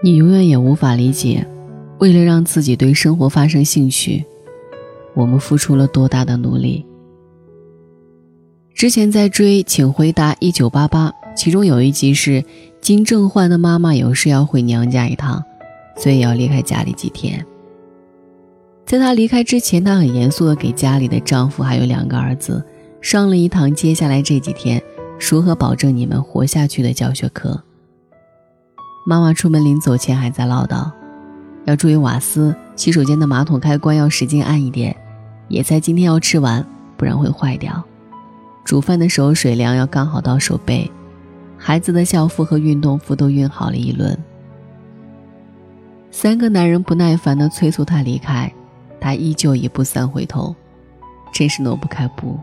[0.00, 1.44] 你永远也无法理解，
[1.98, 4.24] 为了让自己对生活发生兴趣，
[5.14, 6.86] 我们付出了多大的努力。
[8.74, 12.44] 之前在追《请回答一九八八》，其中有一集是
[12.80, 15.42] 金正焕的妈妈有事要回娘家一趟，
[15.96, 17.44] 所以要离开家里几天。
[18.86, 22.64] 在她离开之前，她很严肃地给家里的丈夫还有两个儿子
[23.00, 24.80] 上了一堂接下来这几天
[25.28, 27.60] 如何保证你们活下去的教学课。
[29.08, 30.90] 妈妈出门临走前还在唠叨，
[31.64, 34.94] 要注意瓦斯，洗手间的马桶开关要使劲按一点，
[35.48, 36.62] 野菜今天要吃完，
[36.94, 37.82] 不然会坏掉。
[38.66, 40.90] 煮饭的时候水量要刚好到手背，
[41.56, 44.14] 孩子的校服和运动服都熨好了一轮。
[46.10, 48.52] 三个男人不耐烦地催促她离开。
[49.00, 50.54] 他依旧一步三回头，
[51.32, 52.38] 真是挪不开步。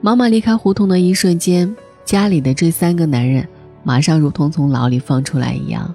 [0.00, 1.76] 妈妈离开胡同的一瞬间，
[2.06, 3.46] 家里的这三个男人
[3.88, 5.90] 马上如同从牢里放出来一样。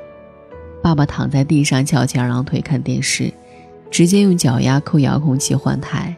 [0.82, 3.32] 爸爸躺在地上翘起二郎腿看电视，
[3.92, 6.18] 直接用脚丫扣遥控器换台。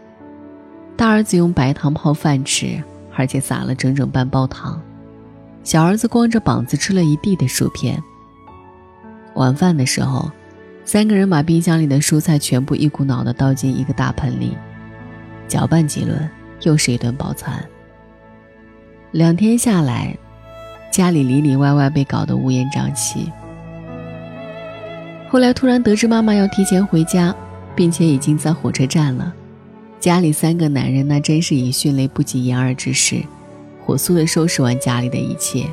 [0.95, 2.81] 大儿子用白糖泡饭吃，
[3.13, 4.81] 而且撒了整整半包糖。
[5.65, 8.01] 小儿子光着膀子吃了一地的薯片。
[9.33, 10.31] 晚饭的时候。
[10.87, 14.55] 三个人把冰箱里的蔬菜全部一股脑的倒进一个大盆里，
[15.47, 16.29] 搅拌几轮，
[16.61, 17.59] 又是一顿饱餐。
[19.09, 20.15] 两天下来，
[20.95, 23.29] 家里里里外外被搞得乌烟瘴气。
[25.27, 27.35] 后来突然得知妈妈要提前回家，
[27.75, 29.33] 并且已经在火车站了，
[29.99, 33.21] 家里三个男人那真是以迅雷不及掩耳之势，
[33.85, 35.65] 火速的收拾完家里的一切。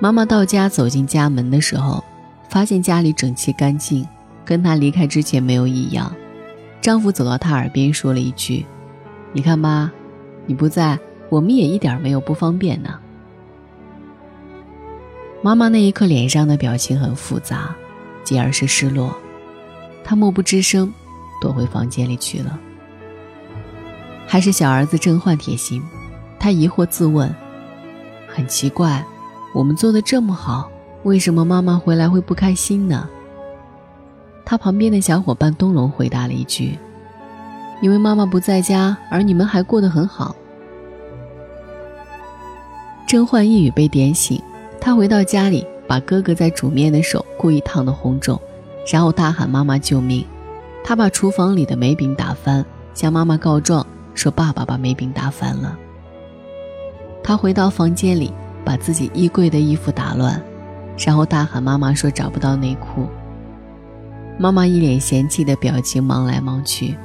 [0.00, 2.02] 妈妈到家走进家门的时候。
[2.48, 4.06] 发现家里整齐干净，
[4.44, 6.14] 跟她离开之前没有异样。
[6.80, 8.64] 丈夫走到她耳边说了一句
[9.34, 9.90] ：“你看妈，
[10.46, 12.98] 你不在，我们也一点没有不方便呢。”
[15.46, 17.72] 妈妈那一刻脸上的表情很复杂，
[18.24, 19.16] 继而是失落。
[20.02, 20.92] 她默不吱声，
[21.40, 22.58] 躲回房间里去了。
[24.26, 25.80] 还是小儿子郑焕贴心，
[26.36, 27.32] 他疑惑自问
[28.26, 29.06] ：“很奇怪，
[29.54, 30.68] 我们做的这么好。”
[31.04, 33.08] 为什么妈妈回来会不开心呢？
[34.44, 36.76] 他旁边的小伙伴东龙回答了一句
[37.80, 40.34] ：“因为妈妈不在家，而你们还过得很好。”
[43.06, 44.42] 甄焕一语被点醒，
[44.80, 48.40] 他回到家里，把哥哥在煮面的手故意烫得红肿，
[48.90, 50.24] 然后大喊妈妈救命。
[50.84, 52.64] 他把厨房里的梅饼打翻，
[52.94, 53.84] 向妈妈告状
[54.14, 55.76] 说爸爸把梅饼打翻了。
[57.24, 58.32] 他回到房间里，
[58.64, 60.40] 把自己衣柜的衣服打乱。
[61.04, 63.06] 然后大喊：“妈妈说找不到内裤。”
[64.38, 66.96] 妈妈一脸嫌弃的表情，忙来忙去，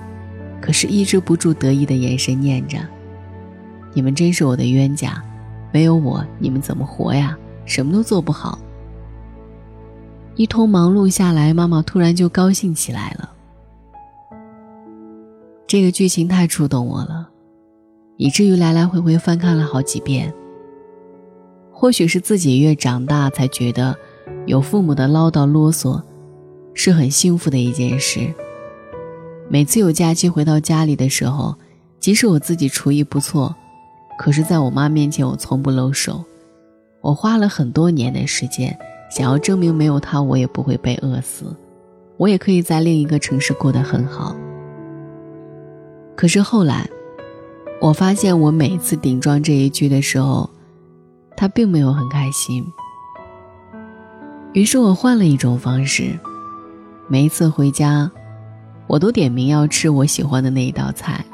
[0.62, 2.78] 可是抑制不住得意的眼神，念着
[3.94, 5.22] ：“你们真是我的冤家，
[5.74, 7.36] 没有我，你们怎么活呀？
[7.66, 8.60] 什么都做不好。”
[10.36, 13.30] 一通忙碌下来，妈妈突然就高兴起来了。
[15.68, 17.30] 这个剧情太触动我了，
[18.18, 20.34] 以至于来来回回翻看了好几遍。
[21.72, 23.96] 或许是自己越长大，才觉得
[24.46, 26.02] 有父母的唠叨啰嗦
[26.74, 28.34] 是很幸福的一件事。
[29.50, 31.56] 每次有假期回到家里的时候，
[32.00, 33.54] 即使我自己厨艺不错，
[34.18, 36.24] 可是在我妈面前我从不露手。
[37.02, 38.78] 我花了很多年的时间，
[39.10, 41.56] 想要证明没有他我也不会被饿死，
[42.18, 44.36] 我也可以在另一个城市过得很好。
[46.16, 46.90] 可是后来，
[47.82, 50.50] 我发现我每次顶撞这一句的时候。
[51.34, 52.64] 他并没有很开心，
[54.54, 56.12] 于是我换了一种方式。
[57.08, 58.12] 每一次回家，
[58.86, 61.26] 我都点名要吃我喜欢的那一道菜。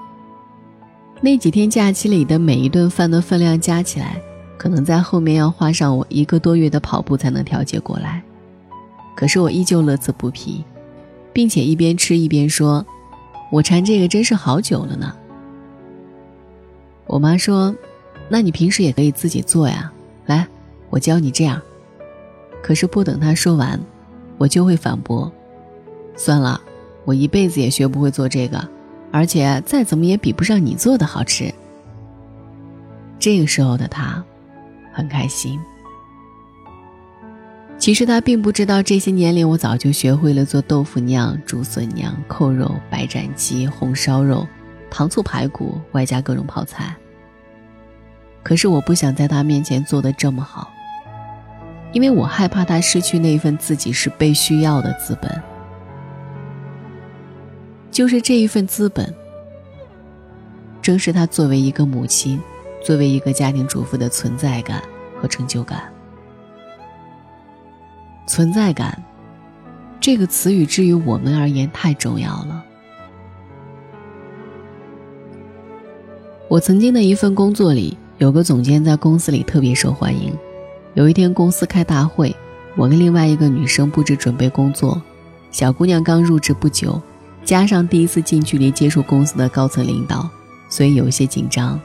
[1.19, 4.22] 那几天假期里的每一顿饭的分量加起来，
[4.57, 8.22] 可能在后面要花上我一个多月的跑步才能调节过来。
[9.16, 10.63] 可是我依旧乐此不疲，
[11.31, 12.85] 并且一边吃一边说
[13.51, 15.15] ：“我馋这个真是好久了呢。”
[17.07, 17.75] 我妈说
[18.30, 19.92] ：“那你平时也可以自己做呀。”
[20.27, 20.48] 来，
[20.89, 21.62] 我教你这样。
[22.62, 23.80] 可是不等他说完，
[24.38, 25.31] 我就会反驳
[26.18, 26.60] ：“算了，
[27.06, 28.68] 我一辈子也学不会做这个，
[29.12, 31.53] 而且再怎么也比不上你做的好吃。”
[33.18, 34.24] 这个时候的他，
[34.97, 35.59] 很开心。
[37.77, 44.47] 其实他并不知道，这些年里我早就学会了做豆腐酿、竹笋酿、扣肉、白斩鸡、红烧肉、
[44.89, 46.95] 糖醋排骨，外加各种泡菜。
[48.41, 50.71] 可是我不想在他面前做的这么好，
[51.93, 55.31] 因为我害怕他失去那一份自己是被需要的资本，
[57.91, 59.13] 就是这一份资本，
[60.81, 62.41] 正是他作为一个母亲，
[62.83, 64.81] 作为一个家庭主妇的存在感
[65.19, 65.91] 和成就感。
[68.27, 69.01] 存在感
[70.00, 72.63] 这个词语，至于我们而言太重要了。
[76.50, 80.33] 我曾经的一份工作里，有个总监在公司里特别受欢迎。
[80.94, 82.33] 有一天公司开大会，
[82.75, 85.01] 我跟另外一个女生布置准备工作。
[85.51, 87.01] 小姑娘刚入职不久，
[87.44, 90.29] 加上第一次近距离接触公司的高层领导，
[90.69, 91.79] 所以有些紧张。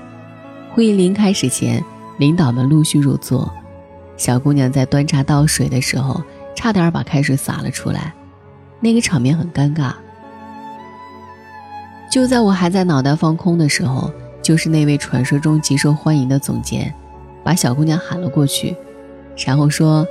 [0.75, 1.85] 会议临开始前，
[2.19, 3.53] 领导们陆续入座，
[4.17, 6.23] 小姑娘在端茶倒水的时候，
[6.55, 8.13] 差点把开水洒了出来，
[8.81, 9.93] 那个场面很尴尬。
[12.11, 14.11] 就在我还在脑袋放空的时候。
[14.43, 16.93] 就是那位传说中极受欢迎的总监，
[17.45, 18.75] 把小姑娘喊了过去，
[19.47, 20.05] 然后说：“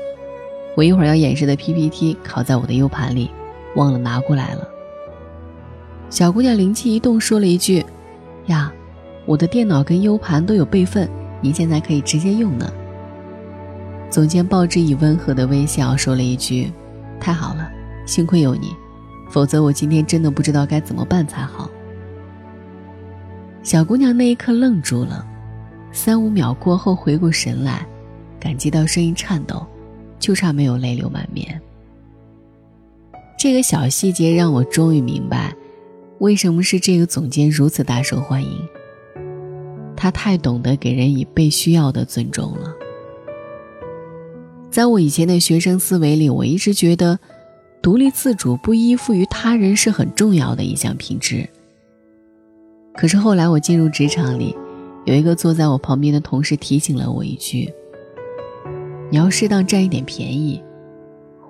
[0.74, 3.30] 我一会儿要演示的 PPT 拷在我的 U 盘里，
[3.75, 4.66] 忘了拿过来了。”
[6.10, 7.86] 小姑娘灵机一动，说了一句
[8.48, 8.72] ：“呀，
[9.25, 11.09] 我的电脑跟 U 盘都有备份，
[11.41, 12.71] 您现在可以直接用呢。”
[14.09, 16.71] 总监报之以温和的微笑，说了一句
[17.19, 17.71] ：“太好了，
[18.06, 18.75] 幸亏有你，
[19.29, 21.69] 否则我今天真的不知道该怎么办才好。”
[23.63, 25.25] 小姑娘那一刻愣住了，
[25.91, 27.85] 三五秒过后回过神来，
[28.39, 29.65] 感激到声音颤抖，
[30.19, 31.62] 就差没有泪流满面。
[33.39, 35.56] 这个小细节让我终于明白，
[36.19, 38.68] 为什么是这个总监如此大受欢迎。
[40.01, 42.74] 他太懂得给人以被需要的尊重了。
[44.71, 47.19] 在我以前的学生思维里，我一直觉得，
[47.83, 51.48] 独立自主、不依附于他人是很重要的一项品质。
[52.95, 54.57] 可是后来我进入职场里，
[55.06, 57.71] 有一个坐在我旁边的同事提醒了我一句
[59.12, 60.59] ：“你要适当占一点便宜。”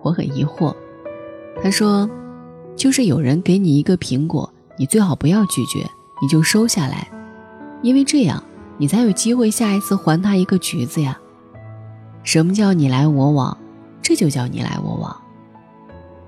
[0.04, 0.76] 我很疑惑，
[1.64, 2.10] 他说
[2.76, 5.80] ：“就是有人给你一个苹果，你最好不要拒绝，
[6.22, 7.08] 你就收下来，
[7.82, 8.44] 因为这样
[8.78, 11.18] 你才有机会下一次还他一个橘子呀。
[12.24, 13.58] 什么叫你来我往？
[14.02, 15.16] 这就叫你来我往。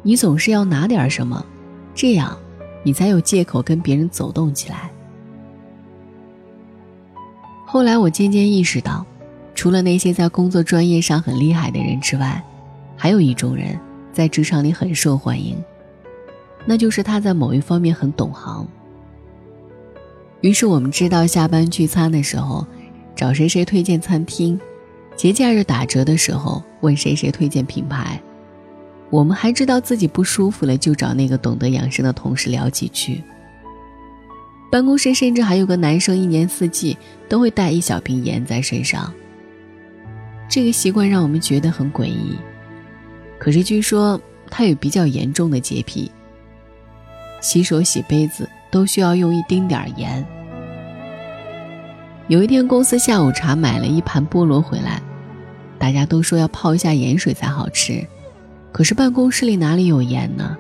[0.01, 1.45] 你总是要拿点什么，
[1.94, 2.38] 这样
[2.83, 4.91] 你才有借口跟别人走动起来。”
[7.65, 9.05] 后来我渐渐意识到，
[9.55, 12.44] 除了那些在工作专业上很厉害的人之外，
[12.95, 13.79] 还有一种人
[14.11, 15.57] 在职场里很受欢迎，
[16.65, 18.67] 那就是他在某一方面很懂行。
[20.43, 22.67] 于是我们知道，下班聚餐的时候
[23.15, 24.59] 找谁谁推荐餐厅，
[25.15, 28.21] 节假日打折的时候问谁谁推荐品牌，
[29.09, 33.23] 我们还知道自己不舒服了就找那个懂得养生的同事聊几句。
[34.69, 36.97] 办公室甚至还有个男生，一年四季
[37.29, 39.13] 都会带一小瓶盐在身上。
[40.49, 42.35] 这个习惯让我们觉得很诡异，
[43.39, 44.19] 可是据说
[44.49, 46.11] 他有比较严重的洁癖，
[47.39, 50.25] 洗手、洗杯子都需要用一丁点儿盐。
[52.27, 54.99] 有一天，公司下午茶买了一盘菠萝回来，
[55.77, 58.03] 大家都说要泡一下盐水才好吃，
[58.71, 60.57] 可是办公室里哪里有盐呢？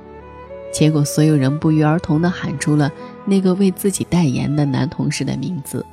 [0.71, 2.91] 结果所有人不约而同地喊出了。
[3.25, 5.83] 那个为自己代言的男同事的名字，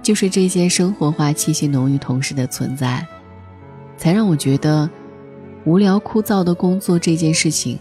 [0.00, 3.06] 就是这些生活化气息浓郁同事的存在，
[3.98, 4.88] 才让我觉得
[5.64, 7.78] 无聊枯燥的工作这件事情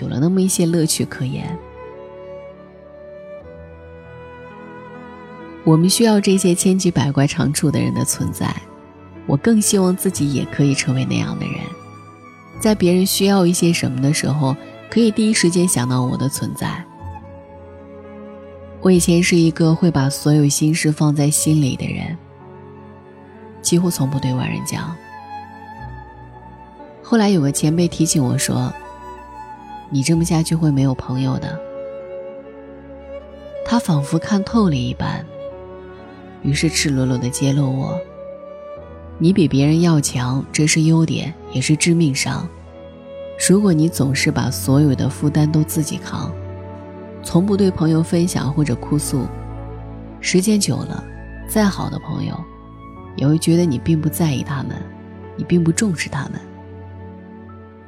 [0.00, 1.56] 有了那么一些乐趣可言。
[5.64, 8.54] 我们需要这些千奇百怪长处的人的存在，
[9.26, 11.54] 我更希望自己也可以成为那样的人，
[12.60, 14.56] 在别人需要一些什么的时候，
[14.90, 16.84] 可以第一时间想到我的存在。
[18.80, 22.18] 我以前是一个会把所有心事放在心里的人，
[23.62, 24.92] 几乎从不对外人讲。
[27.00, 28.72] 后来有个前辈提醒我说
[29.88, 31.56] ：“你这么下去会没有朋友的。”
[33.64, 35.24] 他仿佛看透了一般，
[36.42, 37.98] 于是赤裸裸的揭露我
[39.18, 42.48] ：“你比别人要强，这是优点，也是致命伤。
[43.48, 46.32] 如果你总是把所有的负担都自己扛。”
[47.24, 49.28] 从不对朋友分享或者哭诉，
[50.20, 51.04] 时间久了，
[51.46, 52.34] 再好的朋友，
[53.14, 54.72] 也会觉得你并不在意他们，
[55.36, 56.32] 你并不重视他们。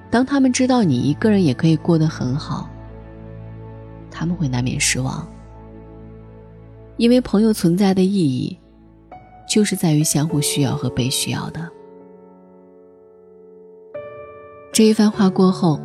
[0.08, 2.70] 当他们知道你一个人也可以过得很好，
[4.08, 5.26] 他们会难免失望。
[6.96, 8.58] 因为朋友存在的意义，
[9.48, 11.68] 就是在于相互需要和被需要的。
[14.72, 15.80] 这一番话过后。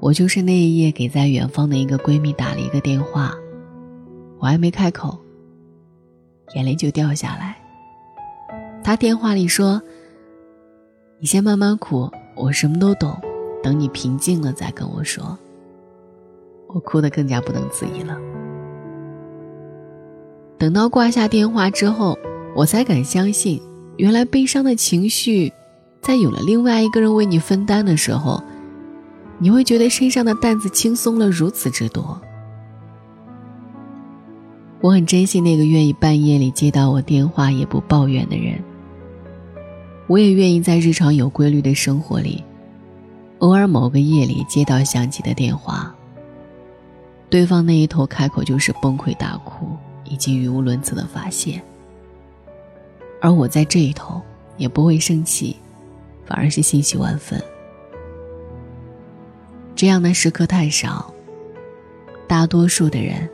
[0.00, 3.34] 我就是那一夜给在远方的一个闺蜜打了一个电话，
[4.38, 5.18] 我还没开口，
[6.54, 7.56] 眼泪就掉下来。
[8.82, 9.80] 她电话里说
[11.18, 13.18] ：“你先慢慢哭，我什么都懂，
[13.62, 15.38] 等你平静了再跟我说。”
[16.68, 18.20] 我哭得更加不能自已了。
[20.64, 22.18] 等到挂下电话之后，
[22.56, 23.60] 我才敢相信，
[23.98, 25.52] 原来悲伤的情绪
[26.00, 28.42] 在有了另外一个人为你分担的时候，
[29.38, 32.18] 你会觉得身上的担子轻松了如此之多。
[34.80, 38.58] 我很珍惜那个愿意半夜里接到我电话也不抱怨的人。
[40.06, 42.42] 我也愿意在日常有规律的生活里，
[43.40, 45.94] 偶尔某个夜里接到响起的电话。
[47.28, 49.66] 对方那一头开口就是崩溃大哭
[50.14, 51.60] 以及语无伦次的发泄，
[53.20, 54.22] 而我在这一头
[54.56, 55.56] 也不会生气，
[56.24, 57.42] 反而是欣喜万分。
[59.74, 61.12] 这样的时刻太少，
[62.28, 63.28] 大多数的人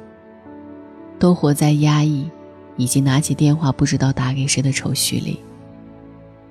[1.18, 2.30] 都活在压抑
[2.78, 5.38] 以及拿起电话不知道打给谁的愁绪里。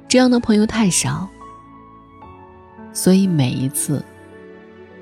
[0.07, 1.27] 这样的朋友太少，
[2.93, 4.05] 所以每一次，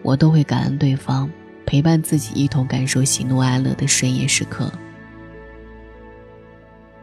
[0.04, 1.30] 我都会感恩对方
[1.66, 4.72] 陪伴自己一同感受喜怒哀乐的深夜时刻。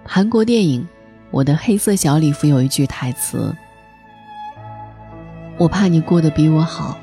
[0.06, 0.82] 韩国电影
[1.30, 3.56] 《我的黑色小礼服》有一句台词
[5.56, 6.98] ：“我怕你过得比我好，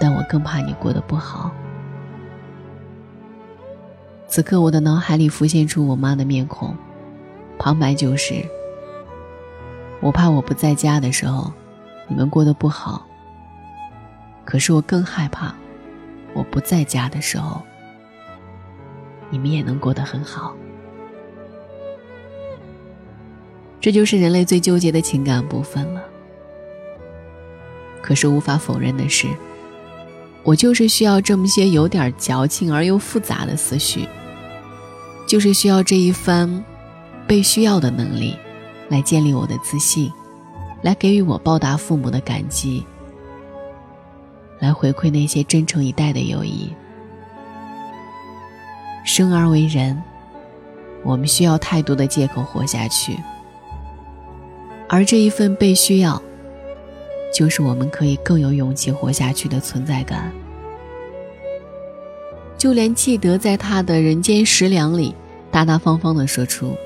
[0.00, 1.50] 但我更怕你过得不好。”
[4.28, 6.74] 此刻，我的脑海里浮现出我妈的面孔，
[7.58, 8.34] 旁白就是。
[10.00, 11.52] 我怕我不在家的时候，
[12.06, 13.04] 你们过得不好。
[14.44, 15.52] 可是我更害怕，
[16.32, 17.60] 我不在家的时候，
[19.30, 20.54] 你们也能过得很好。
[23.82, 26.02] 这就是人类最纠结的情感部分了。
[28.00, 29.26] 可是无法否认的是，
[30.42, 34.08] 我就是需要这么些有点矫情而又复杂的思绪，
[35.26, 36.64] 就是需要这一番
[37.26, 38.34] 被需要的能力。
[38.88, 40.12] 来建立我的自信，
[40.82, 42.84] 来给予我报答父母的感激，
[44.58, 46.70] 来回馈那些真诚以待的友谊。
[49.02, 50.02] 生而为人，
[51.02, 53.16] 我们需要太多的借口活下去，
[54.92, 56.22] 而这一份被需要，
[57.34, 60.30] 就是我们可以更有勇气活下去的存在感。
[62.58, 65.14] 就连契德在他的人间食粮里，
[65.50, 66.76] 大大方方的说出。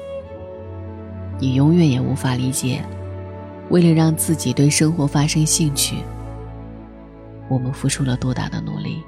[1.40, 2.80] 你永远也无法理解，
[3.70, 5.96] 为了让自己对生活发生兴趣，
[7.48, 9.02] 我们付出了多大的努力。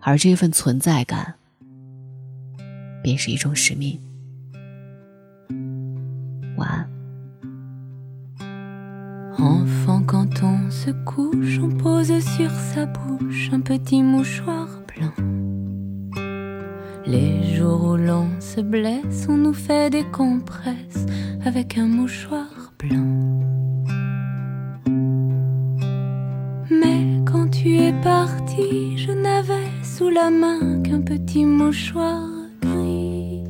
[0.00, 1.32] 而这份存在感，
[3.04, 3.96] 便是一种使命。
[17.06, 21.06] Les jours où l'on se blesse, on nous fait des compresses
[21.44, 23.40] avec un mouchoir blanc.
[26.70, 32.28] Mais quand tu es parti, je n'avais sous la main qu'un petit mouchoir
[32.60, 33.44] gris.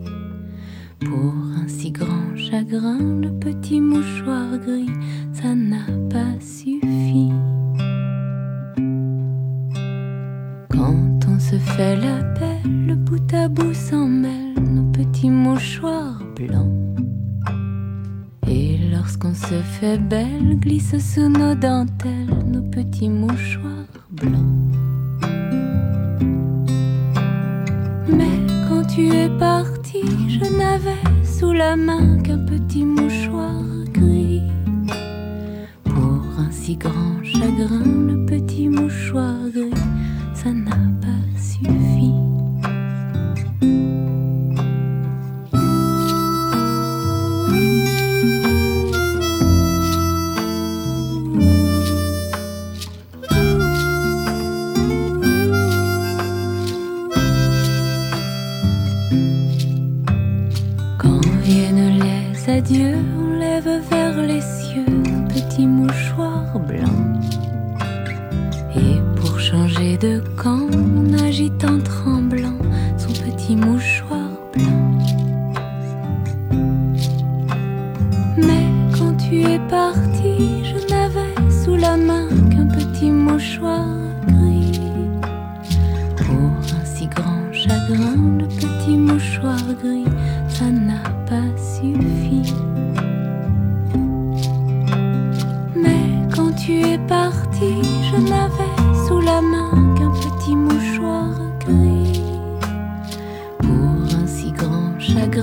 [1.01, 4.91] Pour un si grand chagrin, le petit mouchoir gris,
[5.43, 7.31] ça n'a pas suffi.
[10.71, 16.21] Quand on se fait la paix, le bout à bout s'en mêle, nos petits mouchoirs
[16.35, 16.73] blancs.
[18.49, 24.57] Et lorsqu'on se fait belle, glisse sous nos dentelles nos petits mouchoirs blancs.
[28.09, 33.78] Mais quand tu es parti, je n'avais sous la main qu'un petit mouchoir.
[36.77, 39.73] Grand chagrin, le petit mouchoir gris,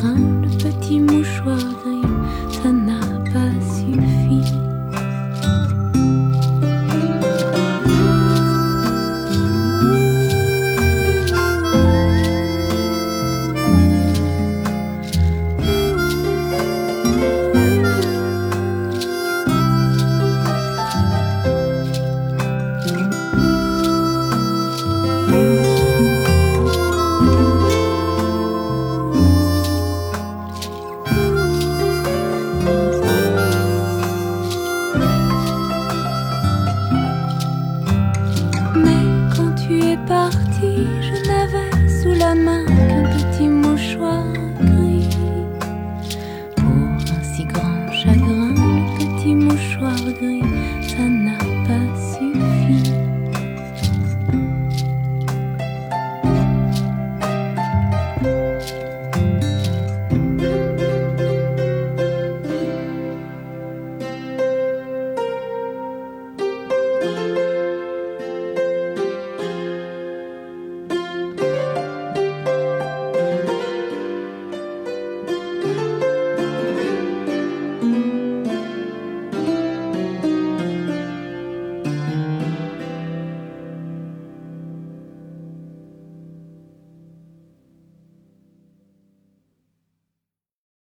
[0.03, 1.84] le petit mouchoir